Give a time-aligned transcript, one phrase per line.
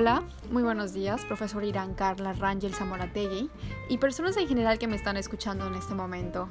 [0.00, 3.50] Hola, muy buenos días, profesor Irán Carla Rangel Zamorategui
[3.90, 6.48] y personas en general que me están escuchando en este momento.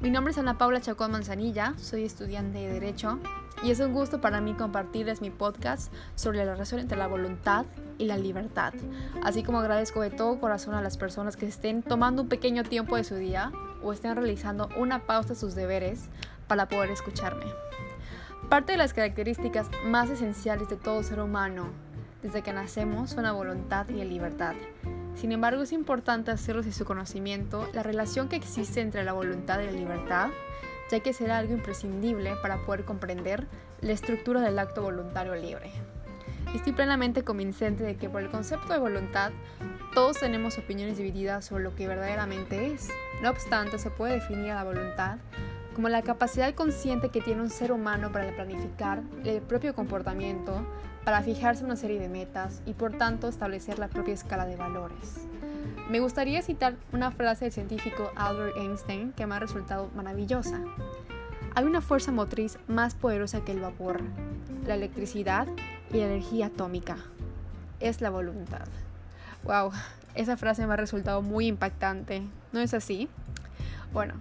[0.00, 3.20] Mi nombre es Ana Paula Chacón Manzanilla, soy estudiante de Derecho
[3.62, 7.66] y es un gusto para mí compartirles mi podcast sobre la relación entre la voluntad
[7.98, 8.74] y la libertad,
[9.22, 12.96] así como agradezco de todo corazón a las personas que estén tomando un pequeño tiempo
[12.96, 16.08] de su día o estén realizando una pausa de sus deberes
[16.48, 17.46] para poder escucharme.
[18.48, 21.86] Parte de las características más esenciales de todo ser humano
[22.22, 24.54] desde que nacemos son voluntad y la libertad.
[25.14, 29.60] Sin embargo, es importante hacerlo de su conocimiento la relación que existe entre la voluntad
[29.60, 30.30] y la libertad,
[30.90, 33.46] ya que será algo imprescindible para poder comprender
[33.80, 35.72] la estructura del acto voluntario libre.
[36.54, 39.32] Estoy plenamente convincente de que por el concepto de voluntad
[39.92, 42.88] todos tenemos opiniones divididas sobre lo que verdaderamente es.
[43.22, 45.18] No obstante, se puede definir a la voluntad
[45.74, 50.66] como la capacidad consciente que tiene un ser humano para planificar el propio comportamiento,
[51.08, 55.26] para fijarse una serie de metas y por tanto establecer la propia escala de valores.
[55.88, 60.60] Me gustaría citar una frase del científico Albert Einstein que me ha resultado maravillosa.
[61.54, 64.02] Hay una fuerza motriz más poderosa que el vapor,
[64.66, 65.48] la electricidad
[65.90, 66.98] y la energía atómica.
[67.80, 68.68] Es la voluntad.
[69.44, 69.70] Wow,
[70.14, 72.20] esa frase me ha resultado muy impactante.
[72.52, 73.08] ¿No es así?
[73.94, 74.12] Bueno,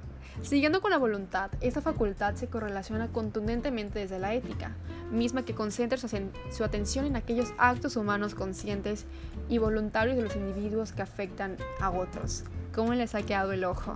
[0.44, 4.76] Siguiendo con la voluntad, esta facultad se correlaciona contundentemente desde la ética,
[5.12, 9.06] misma que concentra su, atención en aquellos actos humanos conscientes
[9.50, 13.96] y voluntarios de los individuos que afectan a otros, como les ha quedado el ojo.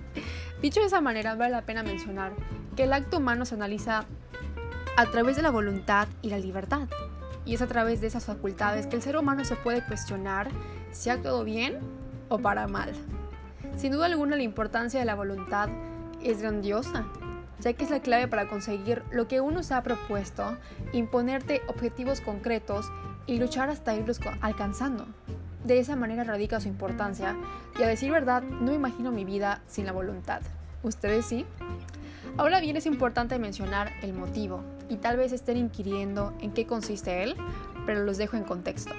[0.62, 2.32] Dicho de esa manera, vale la pena mencionar
[2.76, 4.04] que el acto humano se analiza
[4.96, 6.88] a través de la voluntad y la libertad,
[7.44, 10.48] y es a través de esas facultades que el ser humano se puede cuestionar
[10.92, 11.80] si ha actuado bien
[12.28, 12.92] o para mal.
[13.76, 15.68] Sin duda alguna la importancia de la voluntad
[16.22, 17.04] es grandiosa,
[17.60, 20.56] ya que es la clave para conseguir lo que uno se ha propuesto,
[20.92, 22.90] imponerte objetivos concretos
[23.26, 25.06] y luchar hasta irlos alcanzando.
[25.64, 27.36] De esa manera radica su importancia
[27.78, 30.42] y a decir verdad no imagino mi vida sin la voluntad.
[30.82, 31.46] ¿Ustedes sí?
[32.36, 37.22] Ahora bien es importante mencionar el motivo y tal vez estén inquiriendo en qué consiste
[37.22, 37.36] él,
[37.86, 38.92] pero los dejo en contexto.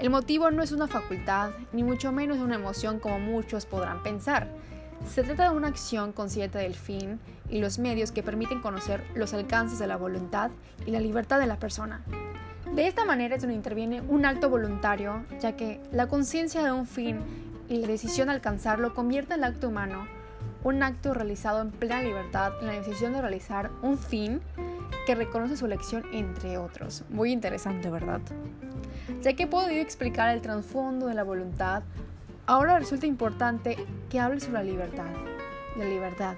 [0.00, 4.48] El motivo no es una facultad, ni mucho menos una emoción como muchos podrán pensar.
[5.06, 9.34] Se trata de una acción consciente del fin y los medios que permiten conocer los
[9.34, 10.50] alcances de la voluntad
[10.86, 12.02] y la libertad de la persona.
[12.74, 16.86] De esta manera es donde interviene un acto voluntario, ya que la conciencia de un
[16.86, 17.20] fin
[17.68, 20.06] y la decisión de alcanzarlo convierte el acto humano
[20.64, 24.40] un acto realizado en plena libertad en la decisión de realizar un fin
[25.06, 27.04] que reconoce su elección entre otros.
[27.08, 28.20] Muy interesante, ¿verdad?
[29.22, 31.82] Ya que he podido explicar el trasfondo de la voluntad,
[32.46, 33.76] ahora resulta importante
[34.08, 35.10] que hable sobre la libertad.
[35.76, 36.36] La libertad.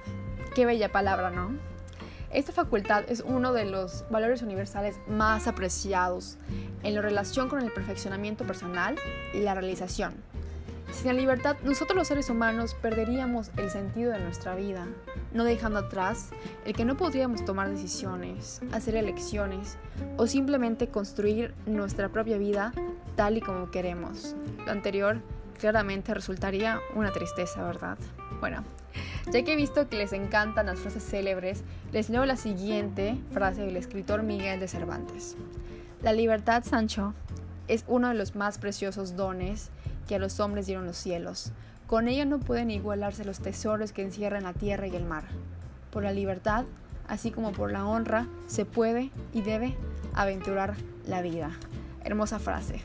[0.54, 1.52] Qué bella palabra, ¿no?
[2.30, 6.38] Esta facultad es uno de los valores universales más apreciados
[6.82, 8.96] en la relación con el perfeccionamiento personal
[9.34, 10.14] y la realización.
[10.92, 14.86] Sin la libertad, nosotros los seres humanos perderíamos el sentido de nuestra vida,
[15.32, 16.30] no dejando atrás
[16.66, 19.78] el que no podríamos tomar decisiones, hacer elecciones
[20.18, 22.72] o simplemente construir nuestra propia vida
[23.16, 24.36] tal y como queremos.
[24.66, 25.22] Lo anterior
[25.58, 27.96] claramente resultaría una tristeza, ¿verdad?
[28.40, 28.62] Bueno,
[29.32, 33.62] ya que he visto que les encantan las frases célebres, les leo la siguiente frase
[33.62, 35.36] del escritor Miguel de Cervantes.
[36.02, 37.14] La libertad, Sancho,
[37.68, 39.70] es uno de los más preciosos dones
[40.12, 41.52] que a los hombres dieron los cielos.
[41.86, 45.24] Con ella no pueden igualarse los tesoros que encierran la tierra y el mar.
[45.90, 46.66] Por la libertad,
[47.08, 49.74] así como por la honra, se puede y debe
[50.12, 50.74] aventurar
[51.06, 51.50] la vida.
[52.04, 52.82] Hermosa frase.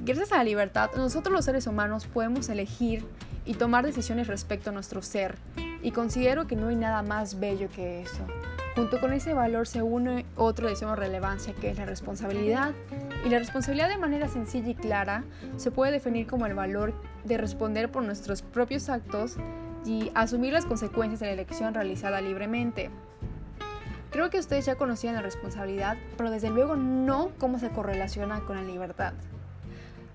[0.00, 3.04] Gracias a la libertad, nosotros los seres humanos podemos elegir
[3.44, 5.36] y tomar decisiones respecto a nuestro ser,
[5.80, 8.26] y considero que no hay nada más bello que eso.
[8.74, 12.72] Junto con ese valor se une otro de suma relevancia que es la responsabilidad.
[13.26, 15.24] Y la responsabilidad de manera sencilla y clara
[15.56, 16.94] se puede definir como el valor
[17.24, 19.36] de responder por nuestros propios actos
[19.84, 22.88] y asumir las consecuencias de la elección realizada libremente.
[24.12, 28.58] Creo que ustedes ya conocían la responsabilidad, pero desde luego no cómo se correlaciona con
[28.58, 29.12] la libertad.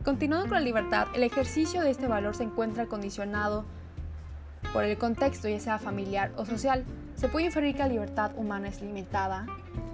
[0.05, 3.65] Continuando con la libertad, el ejercicio de este valor se encuentra condicionado
[4.71, 6.85] por el contexto, ya sea familiar o social.
[7.21, 9.45] Se puede inferir que la libertad humana es limitada.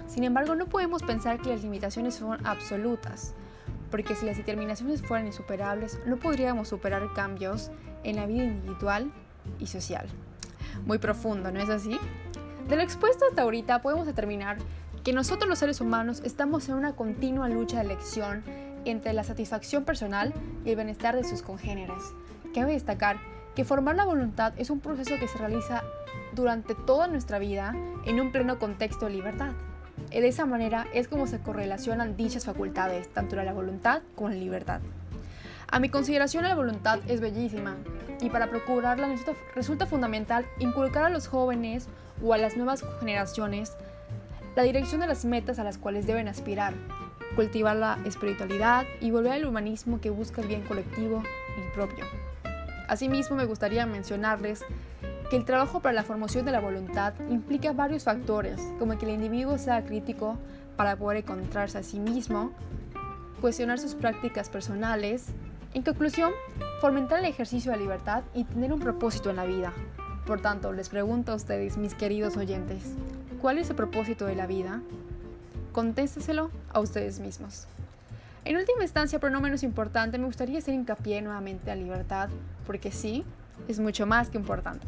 [0.06, 3.34] Sin embargo, no podemos pensar que las limitaciones son absolutas,
[3.90, 7.70] porque si las determinaciones fueran insuperables, no podríamos superar cambios
[8.02, 9.12] en la vida individual
[9.58, 10.06] y social.
[10.86, 11.98] Muy profundo, ¿no es así?
[12.66, 14.56] De lo expuesto hasta ahorita podemos determinar
[15.04, 18.42] que nosotros los seres humanos estamos en una continua lucha de elección
[18.86, 20.32] entre la satisfacción personal
[20.64, 22.02] y el bienestar de sus congéneres.
[22.54, 23.18] Cabe destacar
[23.58, 25.82] que formar la voluntad es un proceso que se realiza
[26.32, 27.74] durante toda nuestra vida
[28.06, 29.50] en un pleno contexto de libertad.
[30.10, 34.80] de esa manera es como se correlacionan dichas facultades, tanto la voluntad como la libertad.
[35.66, 37.74] A mi consideración la voluntad es bellísima
[38.20, 39.12] y para procurarla
[39.56, 41.88] resulta, fundamental inculcar a los jóvenes
[42.22, 43.72] o a las nuevas generaciones
[44.54, 46.74] la dirección de las metas a las cuales deben aspirar,
[47.34, 51.24] cultivar la espiritualidad y volver al humanismo que busca el bien colectivo
[51.58, 52.04] y propio.
[52.88, 54.64] Asimismo, me gustaría mencionarles
[55.30, 59.12] que el trabajo para la formación de la voluntad implica varios factores, como que el
[59.12, 60.38] individuo sea crítico
[60.76, 62.50] para poder encontrarse a sí mismo,
[63.42, 65.26] cuestionar sus prácticas personales,
[65.74, 66.32] en conclusión,
[66.80, 69.74] fomentar el ejercicio de la libertad y tener un propósito en la vida.
[70.26, 72.94] Por tanto, les pregunto a ustedes, mis queridos oyentes,
[73.40, 74.80] ¿cuál es el propósito de la vida?
[75.72, 77.66] Contésteselo a ustedes mismos.
[78.44, 82.28] En última instancia, pero no menos importante, me gustaría hacer hincapié nuevamente a libertad,
[82.66, 83.24] porque sí,
[83.66, 84.86] es mucho más que importante.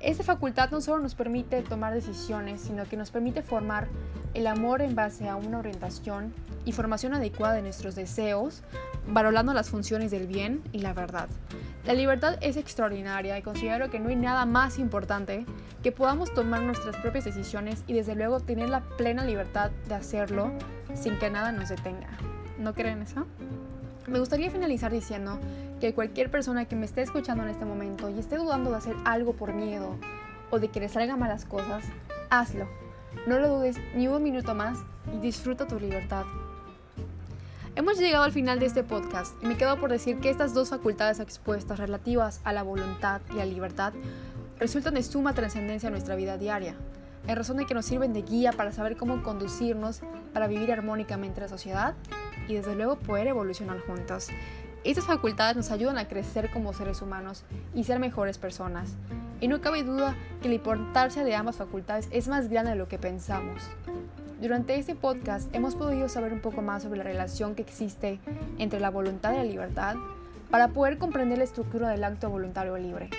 [0.00, 3.88] Esta facultad no solo nos permite tomar decisiones, sino que nos permite formar
[4.34, 6.34] el amor en base a una orientación
[6.66, 8.62] y formación adecuada de nuestros deseos,
[9.08, 11.28] valorando las funciones del bien y la verdad.
[11.86, 15.46] La libertad es extraordinaria y considero que no hay nada más importante
[15.82, 20.52] que podamos tomar nuestras propias decisiones y desde luego tener la plena libertad de hacerlo
[20.94, 22.35] sin que nada nos detenga.
[22.58, 23.26] ¿No creen eso?
[24.06, 25.38] Me gustaría finalizar diciendo
[25.80, 28.96] que cualquier persona que me esté escuchando en este momento y esté dudando de hacer
[29.04, 29.96] algo por miedo
[30.50, 31.84] o de que le salgan malas cosas,
[32.30, 32.66] hazlo.
[33.26, 34.78] No lo dudes ni un minuto más
[35.12, 36.24] y disfruta tu libertad.
[37.74, 40.70] Hemos llegado al final de este podcast y me quedo por decir que estas dos
[40.70, 43.92] facultades expuestas relativas a la voluntad y la libertad
[44.58, 46.74] resultan de suma trascendencia en nuestra vida diaria,
[47.26, 50.00] en razón de que nos sirven de guía para saber cómo conducirnos
[50.32, 51.94] para vivir armónicamente en la sociedad
[52.48, 54.28] y desde luego poder evolucionar juntos.
[54.84, 57.44] Estas facultades nos ayudan a crecer como seres humanos
[57.74, 58.94] y ser mejores personas.
[59.40, 62.86] Y no cabe duda que la importancia de ambas facultades es más grande de lo
[62.86, 63.62] que pensamos.
[64.40, 68.20] Durante este podcast hemos podido saber un poco más sobre la relación que existe
[68.58, 69.96] entre la voluntad y la libertad
[70.50, 73.10] para poder comprender la estructura del acto voluntario libre,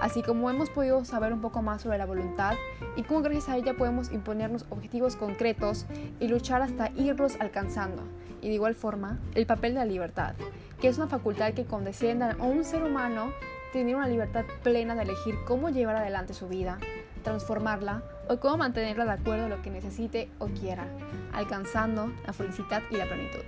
[0.00, 2.54] así como hemos podido saber un poco más sobre la voluntad
[2.96, 5.86] y cómo gracias a ella podemos imponernos objetivos concretos
[6.20, 8.02] y luchar hasta irlos alcanzando,
[8.40, 10.34] y de igual forma el papel de la libertad,
[10.80, 13.32] que es una facultad que condescienda a un ser humano
[13.72, 16.78] tener una libertad plena de elegir cómo llevar adelante su vida,
[17.24, 20.86] transformarla o cómo mantenerla de acuerdo a lo que necesite o quiera,
[21.32, 23.40] alcanzando la felicidad y la plenitud.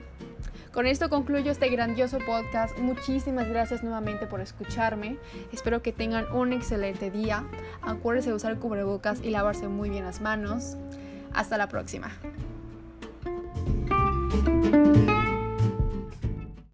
[0.76, 2.78] Con esto concluyo este grandioso podcast.
[2.78, 5.16] Muchísimas gracias nuevamente por escucharme.
[5.50, 7.44] Espero que tengan un excelente día.
[7.80, 10.76] Acuérdense de usar cubrebocas y lavarse muy bien las manos.
[11.32, 12.10] Hasta la próxima.